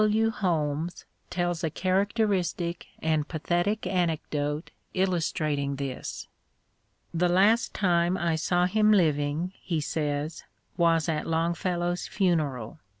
W. 0.03 0.31
Holmes 0.31 1.05
tells 1.29 1.63
a 1.63 1.69
characteristic 1.69 2.87
and 3.03 3.27
pathetic 3.27 3.85
anecdote 3.85 4.71
illustrating 4.95 5.75
this. 5.75 6.27
*' 6.69 7.13
The 7.13 7.29
last 7.29 7.75
time 7.75 8.17
I 8.17 8.35
saw 8.35 8.65
him 8.65 8.91
living," 8.91 9.53
he 9.61 9.79
says," 9.79 10.43
was 10.75 11.07
at 11.07 11.27
Long 11.27 11.53
fellow's 11.53 12.07
funeral. 12.07 12.79